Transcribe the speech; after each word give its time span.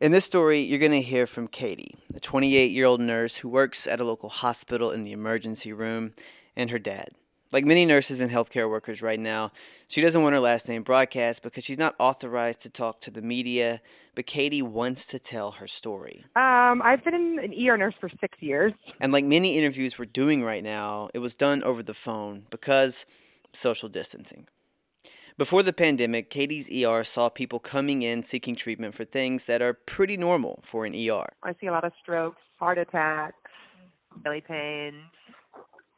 In 0.00 0.12
this 0.12 0.24
story, 0.24 0.60
you're 0.60 0.78
going 0.78 0.92
to 0.92 1.02
hear 1.02 1.26
from 1.26 1.46
Katie, 1.46 1.94
a 2.14 2.20
28 2.20 2.70
year 2.70 2.86
old 2.86 3.02
nurse 3.02 3.36
who 3.36 3.50
works 3.50 3.86
at 3.86 4.00
a 4.00 4.04
local 4.04 4.30
hospital 4.30 4.90
in 4.92 5.02
the 5.02 5.12
emergency 5.12 5.74
room, 5.74 6.14
and 6.56 6.70
her 6.70 6.78
dad. 6.78 7.10
Like 7.52 7.66
many 7.66 7.84
nurses 7.84 8.18
and 8.18 8.30
healthcare 8.30 8.70
workers 8.70 9.02
right 9.02 9.20
now, 9.20 9.52
she 9.88 10.00
doesn't 10.00 10.22
want 10.22 10.32
her 10.32 10.40
last 10.40 10.68
name 10.68 10.84
broadcast 10.84 11.42
because 11.42 11.64
she's 11.64 11.76
not 11.76 11.96
authorized 11.98 12.62
to 12.62 12.70
talk 12.70 13.02
to 13.02 13.10
the 13.10 13.20
media, 13.20 13.82
but 14.14 14.24
Katie 14.24 14.62
wants 14.62 15.04
to 15.04 15.18
tell 15.18 15.50
her 15.50 15.66
story. 15.66 16.24
Um, 16.34 16.80
I've 16.80 17.04
been 17.04 17.38
an 17.38 17.52
ER 17.52 17.76
nurse 17.76 17.94
for 18.00 18.08
six 18.22 18.38
years. 18.40 18.72
And 19.00 19.12
like 19.12 19.26
many 19.26 19.58
interviews 19.58 19.98
we're 19.98 20.06
doing 20.06 20.42
right 20.42 20.64
now, 20.64 21.10
it 21.12 21.18
was 21.18 21.34
done 21.34 21.62
over 21.62 21.82
the 21.82 21.92
phone 21.92 22.46
because 22.48 23.04
social 23.52 23.90
distancing. 23.90 24.46
Before 25.38 25.62
the 25.62 25.72
pandemic, 25.72 26.30
Katie's 26.30 26.68
ER 26.84 27.04
saw 27.04 27.28
people 27.28 27.58
coming 27.58 28.02
in 28.02 28.22
seeking 28.22 28.54
treatment 28.54 28.94
for 28.94 29.04
things 29.04 29.46
that 29.46 29.62
are 29.62 29.74
pretty 29.74 30.16
normal 30.16 30.60
for 30.62 30.84
an 30.84 30.94
ER. 30.94 31.26
I 31.42 31.54
see 31.60 31.66
a 31.66 31.72
lot 31.72 31.84
of 31.84 31.92
strokes, 32.02 32.40
heart 32.58 32.78
attacks, 32.78 33.36
belly 34.16 34.40
pains, 34.40 35.02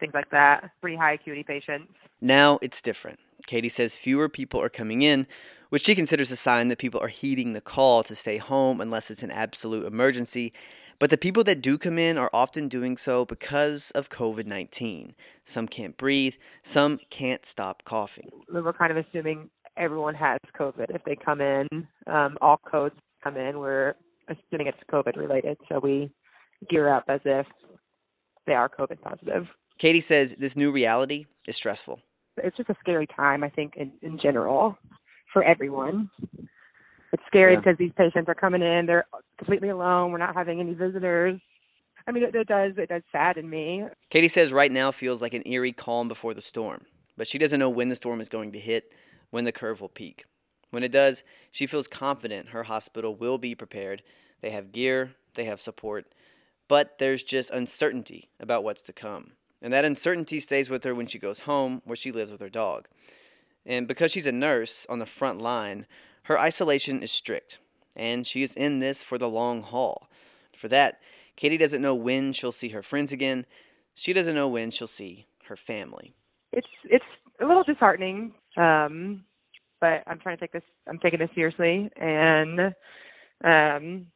things 0.00 0.14
like 0.14 0.30
that. 0.30 0.70
Pretty 0.80 0.96
high 0.96 1.14
acuity 1.14 1.42
patients. 1.42 1.92
Now 2.20 2.58
it's 2.62 2.82
different. 2.82 3.18
Katie 3.46 3.68
says 3.68 3.96
fewer 3.96 4.28
people 4.28 4.60
are 4.60 4.68
coming 4.68 5.02
in, 5.02 5.26
which 5.70 5.84
she 5.84 5.94
considers 5.94 6.30
a 6.30 6.36
sign 6.36 6.68
that 6.68 6.78
people 6.78 7.00
are 7.00 7.08
heeding 7.08 7.52
the 7.52 7.60
call 7.60 8.04
to 8.04 8.14
stay 8.14 8.36
home 8.36 8.80
unless 8.80 9.10
it's 9.10 9.22
an 9.22 9.30
absolute 9.30 9.86
emergency. 9.86 10.52
But 11.02 11.10
the 11.10 11.18
people 11.18 11.42
that 11.42 11.60
do 11.60 11.78
come 11.78 11.98
in 11.98 12.16
are 12.16 12.30
often 12.32 12.68
doing 12.68 12.96
so 12.96 13.24
because 13.24 13.90
of 13.90 14.08
COVID 14.08 14.46
19. 14.46 15.16
Some 15.42 15.66
can't 15.66 15.96
breathe, 15.96 16.36
some 16.62 17.00
can't 17.10 17.44
stop 17.44 17.82
coughing. 17.82 18.30
We're 18.48 18.72
kind 18.72 18.96
of 18.96 19.04
assuming 19.04 19.50
everyone 19.76 20.14
has 20.14 20.38
COVID. 20.56 20.94
If 20.94 21.02
they 21.02 21.16
come 21.16 21.40
in, 21.40 21.66
um, 22.06 22.38
all 22.40 22.56
codes 22.58 22.94
come 23.24 23.36
in, 23.36 23.58
we're 23.58 23.94
assuming 24.28 24.68
it's 24.68 24.78
COVID 24.92 25.16
related. 25.16 25.56
So 25.68 25.80
we 25.80 26.12
gear 26.70 26.88
up 26.88 27.06
as 27.08 27.20
if 27.24 27.46
they 28.46 28.52
are 28.52 28.68
COVID 28.68 29.00
positive. 29.00 29.48
Katie 29.78 30.00
says 30.00 30.36
this 30.38 30.54
new 30.54 30.70
reality 30.70 31.26
is 31.48 31.56
stressful. 31.56 32.00
It's 32.36 32.56
just 32.56 32.70
a 32.70 32.76
scary 32.78 33.08
time, 33.08 33.42
I 33.42 33.48
think, 33.48 33.72
in, 33.76 33.90
in 34.02 34.20
general 34.20 34.78
for 35.32 35.42
everyone. 35.42 36.10
It's 37.12 37.22
scary 37.26 37.54
Yeah. 37.54 37.58
because 37.58 37.76
these 37.76 37.92
patients 37.96 38.28
are 38.28 38.36
coming 38.36 38.62
in, 38.62 38.86
they're 38.86 39.04
completely 39.42 39.70
alone. 39.70 40.12
We're 40.12 40.18
not 40.18 40.36
having 40.36 40.60
any 40.60 40.74
visitors. 40.74 41.40
I 42.06 42.12
mean, 42.12 42.22
it, 42.22 42.34
it 42.34 42.46
does 42.46 42.72
it 42.76 42.88
does 42.88 43.02
sadden 43.10 43.48
me. 43.50 43.84
Katie 44.08 44.28
says 44.28 44.52
right 44.52 44.70
now 44.70 44.92
feels 44.92 45.20
like 45.20 45.34
an 45.34 45.42
eerie 45.46 45.72
calm 45.72 46.06
before 46.08 46.32
the 46.32 46.40
storm, 46.40 46.86
but 47.16 47.26
she 47.26 47.38
doesn't 47.38 47.58
know 47.58 47.70
when 47.70 47.88
the 47.88 47.96
storm 47.96 48.20
is 48.20 48.28
going 48.28 48.52
to 48.52 48.58
hit, 48.58 48.92
when 49.30 49.44
the 49.44 49.52
curve 49.52 49.80
will 49.80 49.88
peak. 49.88 50.24
When 50.70 50.84
it 50.84 50.92
does, 50.92 51.24
she 51.50 51.66
feels 51.66 51.88
confident 51.88 52.50
her 52.50 52.62
hospital 52.62 53.14
will 53.14 53.36
be 53.36 53.54
prepared. 53.54 54.02
They 54.40 54.50
have 54.50 54.72
gear, 54.72 55.14
they 55.34 55.44
have 55.44 55.60
support, 55.60 56.06
but 56.68 56.98
there's 56.98 57.24
just 57.24 57.50
uncertainty 57.50 58.30
about 58.40 58.64
what's 58.64 58.82
to 58.82 58.92
come. 58.92 59.32
And 59.60 59.72
that 59.72 59.84
uncertainty 59.84 60.40
stays 60.40 60.70
with 60.70 60.82
her 60.84 60.94
when 60.94 61.06
she 61.06 61.18
goes 61.18 61.40
home, 61.40 61.82
where 61.84 61.96
she 61.96 62.10
lives 62.10 62.32
with 62.32 62.40
her 62.40 62.48
dog. 62.48 62.88
And 63.66 63.86
because 63.86 64.10
she's 64.10 64.26
a 64.26 64.32
nurse 64.32 64.86
on 64.88 64.98
the 64.98 65.06
front 65.06 65.40
line, 65.40 65.86
her 66.24 66.38
isolation 66.38 67.02
is 67.02 67.12
strict, 67.12 67.60
and 67.96 68.26
she 68.26 68.42
is 68.42 68.54
in 68.54 68.78
this 68.78 69.02
for 69.02 69.18
the 69.18 69.28
long 69.28 69.62
haul. 69.62 70.08
For 70.56 70.68
that, 70.68 71.00
Katie 71.36 71.56
doesn't 71.58 71.82
know 71.82 71.94
when 71.94 72.32
she'll 72.32 72.52
see 72.52 72.68
her 72.70 72.82
friends 72.82 73.12
again. 73.12 73.46
She 73.94 74.12
doesn't 74.12 74.34
know 74.34 74.48
when 74.48 74.70
she'll 74.70 74.86
see 74.86 75.26
her 75.48 75.56
family. 75.56 76.14
It's 76.52 76.68
it's 76.84 77.04
a 77.40 77.46
little 77.46 77.64
disheartening, 77.64 78.32
um, 78.56 79.24
but 79.80 80.02
I'm 80.06 80.18
trying 80.18 80.36
to 80.36 80.40
take 80.40 80.52
this. 80.52 80.62
I'm 80.86 80.98
taking 80.98 81.18
this 81.18 81.30
seriously, 81.34 81.90
and 81.96 82.60
um, 83.44 84.06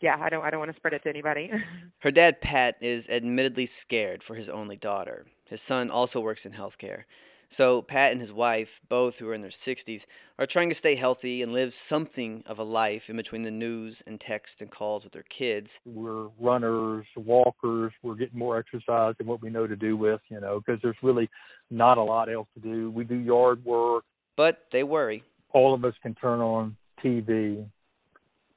yeah, 0.00 0.16
I 0.20 0.28
don't 0.28 0.44
I 0.44 0.50
don't 0.50 0.60
want 0.60 0.72
to 0.72 0.76
spread 0.76 0.94
it 0.94 1.02
to 1.04 1.08
anybody. 1.08 1.50
Her 2.00 2.10
dad, 2.10 2.40
Pat, 2.40 2.76
is 2.80 3.08
admittedly 3.08 3.66
scared 3.66 4.22
for 4.22 4.34
his 4.34 4.48
only 4.48 4.76
daughter. 4.76 5.26
His 5.48 5.62
son 5.62 5.90
also 5.90 6.20
works 6.20 6.44
in 6.44 6.52
healthcare. 6.52 7.04
So, 7.52 7.82
Pat 7.82 8.12
and 8.12 8.20
his 8.22 8.32
wife, 8.32 8.80
both 8.88 9.18
who 9.18 9.28
are 9.28 9.34
in 9.34 9.42
their 9.42 9.50
60s, 9.50 10.06
are 10.38 10.46
trying 10.46 10.70
to 10.70 10.74
stay 10.74 10.94
healthy 10.94 11.42
and 11.42 11.52
live 11.52 11.74
something 11.74 12.42
of 12.46 12.58
a 12.58 12.62
life 12.62 13.10
in 13.10 13.16
between 13.16 13.42
the 13.42 13.50
news 13.50 14.02
and 14.06 14.18
text 14.18 14.62
and 14.62 14.70
calls 14.70 15.04
with 15.04 15.12
their 15.12 15.22
kids. 15.24 15.78
we're 15.84 16.28
runners, 16.40 17.04
walkers. 17.14 17.92
We're 18.02 18.14
getting 18.14 18.38
more 18.38 18.56
exercise 18.56 19.16
than 19.18 19.26
what 19.26 19.42
we 19.42 19.50
know 19.50 19.66
to 19.66 19.76
do 19.76 19.98
with, 19.98 20.22
you 20.30 20.40
know, 20.40 20.60
because 20.60 20.80
there's 20.80 20.96
really 21.02 21.28
not 21.70 21.98
a 21.98 22.02
lot 22.02 22.32
else 22.32 22.48
to 22.54 22.60
do. 22.60 22.90
We 22.90 23.04
do 23.04 23.16
yard 23.16 23.62
work. 23.66 24.04
But 24.34 24.70
they 24.70 24.82
worry. 24.82 25.22
All 25.52 25.74
of 25.74 25.84
us 25.84 25.92
can 26.02 26.14
turn 26.14 26.40
on 26.40 26.74
TV, 27.04 27.66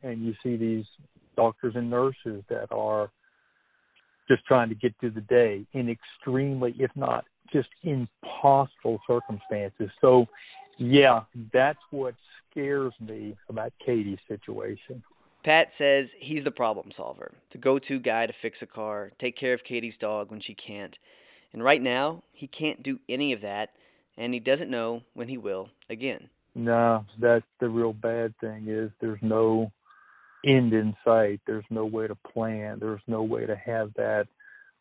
and 0.03 0.25
you 0.25 0.33
see 0.41 0.55
these 0.55 0.85
doctors 1.35 1.73
and 1.75 1.89
nurses 1.89 2.45
that 2.47 2.71
are 2.71 3.11
just 4.29 4.45
trying 4.45 4.69
to 4.69 4.75
get 4.75 4.95
through 5.01 5.11
the 5.11 5.19
day 5.19 5.65
in 5.73 5.89
extremely, 5.89 6.73
if 6.79 6.91
not 6.95 7.25
just 7.51 7.69
impossible 7.83 8.99
circumstances. 9.07 9.89
So, 10.01 10.25
yeah, 10.77 11.21
that's 11.53 11.79
what 11.91 12.15
scares 12.51 12.93
me 12.99 13.35
about 13.49 13.73
Katie's 13.85 14.19
situation. 14.27 15.03
Pat 15.43 15.71
says 15.71 16.15
he's 16.17 16.43
the 16.43 16.51
problem 16.51 16.89
solver, 16.89 17.35
the 17.51 17.59
go 17.59 17.77
to 17.77 17.99
guy 17.99 18.25
to 18.25 18.33
fix 18.33 18.61
a 18.61 18.67
car, 18.67 19.11
take 19.17 19.35
care 19.35 19.53
of 19.53 19.63
Katie's 19.63 19.97
dog 19.97 20.31
when 20.31 20.39
she 20.39 20.55
can't. 20.55 20.97
And 21.53 21.63
right 21.63 21.81
now, 21.81 22.23
he 22.31 22.47
can't 22.47 22.81
do 22.81 22.99
any 23.07 23.31
of 23.31 23.41
that, 23.41 23.71
and 24.17 24.33
he 24.33 24.39
doesn't 24.39 24.71
know 24.71 25.03
when 25.13 25.27
he 25.27 25.37
will 25.37 25.69
again. 25.89 26.29
No, 26.55 27.05
that's 27.19 27.45
the 27.59 27.69
real 27.69 27.93
bad 27.93 28.33
thing 28.39 28.65
is 28.67 28.89
there's 28.99 29.21
no 29.21 29.71
end 30.45 30.73
in 30.73 30.95
sight. 31.03 31.41
There's 31.45 31.65
no 31.69 31.85
way 31.85 32.07
to 32.07 32.15
plan. 32.15 32.79
There's 32.79 33.01
no 33.07 33.23
way 33.23 33.45
to 33.45 33.55
have 33.55 33.93
that, 33.95 34.27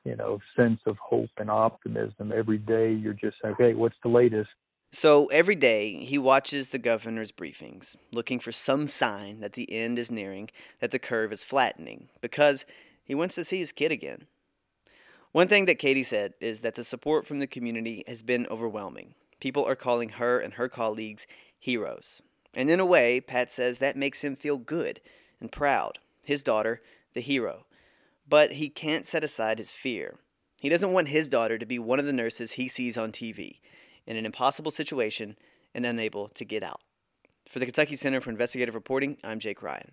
you 0.05 0.17
know, 0.17 0.39
sense 0.57 0.81
of 0.87 0.97
hope 0.99 1.31
and 1.39 1.51
optimism. 1.51 2.33
Every 2.33 2.59
day 2.59 2.93
you're 2.93 3.15
just 3.15 3.37
okay, 3.45 3.75
what's 3.75 3.97
the 4.03 4.09
latest? 4.09 4.51
So 4.93 5.27
every 5.27 5.57
day, 5.57 6.05
he 6.05 6.19
watches 6.19 6.69
the 6.69 6.79
governor's 6.79 7.33
briefings, 7.33 7.97
looking 8.13 8.39
for 8.39 8.53
some 8.53 8.87
sign 8.87 9.41
that 9.41 9.55
the 9.55 9.73
end 9.73 9.99
is 9.99 10.09
nearing, 10.09 10.51
that 10.79 10.93
the 10.93 11.01
curve 11.01 11.33
is 11.33 11.43
flattening, 11.43 12.11
because 12.21 12.65
he 13.03 13.13
wants 13.13 13.35
to 13.35 13.45
see 13.45 13.59
his 13.59 13.73
kid 13.73 13.91
again. 13.91 14.29
One 15.33 15.49
thing 15.49 15.65
that 15.65 15.81
Katie 15.81 16.05
said 16.05 16.35
is 16.41 16.61
that 16.61 16.77
the 16.77 16.85
support 16.85 17.27
from 17.27 17.41
the 17.41 17.49
community 17.49 18.05
has 18.07 18.23
been 18.23 18.47
overwhelming. 18.47 19.15
People 19.41 19.65
are 19.65 19.75
calling 19.75 20.11
her 20.11 20.39
and 20.39 20.55
her 20.55 20.69
colleagues 20.69 21.27
heroes. 21.59 22.23
And 22.55 22.71
in 22.71 22.79
a 22.79 22.87
way, 22.87 23.21
Pat 23.21 23.51
says 23.51 23.79
that 23.79 23.97
makes 23.97 24.23
him 24.23 24.37
feel 24.37 24.59
good 24.59 25.01
and 25.41 25.51
proud. 25.51 25.99
His 26.25 26.45
daughter, 26.45 26.81
the 27.15 27.21
hero. 27.21 27.67
But 28.29 28.53
he 28.53 28.69
can't 28.69 29.07
set 29.07 29.25
aside 29.25 29.59
his 29.59 29.73
fear. 29.73 30.19
He 30.61 30.69
doesn't 30.69 30.93
want 30.93 31.09
his 31.09 31.29
daughter 31.29 31.59
to 31.59 31.67
be 31.67 31.79
one 31.79 31.99
of 31.99 32.07
the 32.07 32.13
nurses 32.13 32.53
he 32.53 32.69
sees 32.69 32.97
on 32.97 33.13
TV 33.13 33.61
in 34.07 34.17
an 34.17 34.25
impossible 34.25 34.71
situation 34.71 35.37
and 35.75 35.85
unable 35.85 36.29
to 36.29 36.45
get 36.45 36.63
out. 36.63 36.81
For 37.49 37.59
the 37.59 37.67
Kentucky 37.67 37.97
Center 37.97 38.21
for 38.21 38.31
Investigative 38.31 38.75
Reporting, 38.75 39.19
I'm 39.23 39.39
Jake 39.39 39.63
Ryan. 39.63 39.93